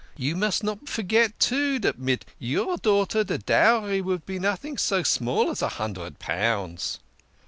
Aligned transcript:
You 0.17 0.35
must 0.35 0.63
not 0.63 0.89
forget, 0.89 1.39
too, 1.39 1.77
dat 1.77 1.99
mid 1.99 2.25
your 2.39 2.77
daughter 2.77 3.23
de 3.23 3.37
dowry 3.37 3.99
vould 3.99 4.25
be 4.25 4.39
noting 4.39 4.79
so 4.79 5.03
small 5.03 5.51
as 5.51 5.61
a 5.61 5.67
hundred 5.77 6.17
pounds." 6.17 6.97